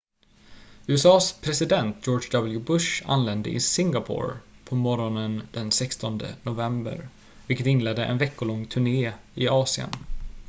usa:s 0.93 1.31
president 1.31 2.01
george 2.07 2.29
w 2.31 2.59
bush 2.59 3.03
anlände 3.05 3.49
i 3.49 3.59
singapore 3.59 4.37
på 4.65 4.75
morgonen 4.75 5.47
den 5.53 5.71
16 5.71 6.21
november 6.43 7.09
vilket 7.47 7.67
inledde 7.67 8.05
en 8.05 8.17
veckolång 8.17 8.65
turné 8.65 9.13
i 9.35 9.47
asien 9.49 9.89